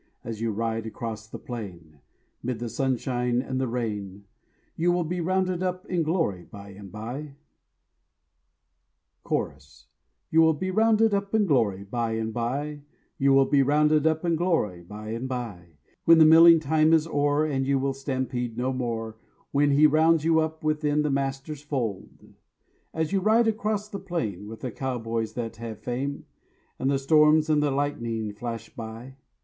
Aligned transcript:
As 0.23 0.41
you 0.41 0.51
ride 0.51 0.87
across 0.87 1.27
the 1.27 1.37
plain, 1.37 1.99
'Mid 2.41 2.57
the 2.57 2.69
sunshine 2.69 3.39
and 3.39 3.61
the 3.61 3.67
rain, 3.67 4.25
You 4.75 4.91
will 4.91 5.03
be 5.03 5.21
rounded 5.21 5.61
up 5.61 5.85
in 5.85 6.01
glory 6.01 6.43
bye 6.45 6.69
and 6.71 6.91
bye. 6.91 7.35
Chorus: 9.23 9.85
You 10.31 10.41
will 10.41 10.55
be 10.55 10.71
rounded 10.71 11.13
up 11.13 11.35
in 11.35 11.45
glory 11.45 11.83
bye 11.83 12.13
and 12.13 12.33
bye, 12.33 12.81
You 13.19 13.31
will 13.33 13.45
be 13.45 13.61
rounded 13.61 14.07
up 14.07 14.25
in 14.25 14.35
glory 14.35 14.81
bye 14.81 15.09
and 15.09 15.29
bye, 15.29 15.77
When 16.05 16.17
the 16.17 16.25
milling 16.25 16.59
time 16.59 16.93
is 16.93 17.05
o'er 17.05 17.45
And 17.45 17.67
you 17.67 17.77
will 17.77 17.93
stampede 17.93 18.57
no 18.57 18.73
more, 18.73 19.17
When 19.51 19.69
he 19.69 19.85
rounds 19.85 20.23
you 20.23 20.39
up 20.39 20.63
within 20.63 21.03
the 21.03 21.11
Master's 21.11 21.61
fold. 21.61 22.33
As 22.91 23.11
you 23.13 23.19
ride 23.19 23.47
across 23.47 23.87
the 23.87 23.99
plain 23.99 24.47
With 24.47 24.61
the 24.61 24.71
cowboys 24.71 25.33
that 25.33 25.57
have 25.57 25.77
fame, 25.83 26.25
And 26.79 26.89
the 26.89 26.97
storms 26.97 27.51
and 27.51 27.61
the 27.61 27.69
lightning 27.69 28.33
flash 28.33 28.67
by. 28.67 29.17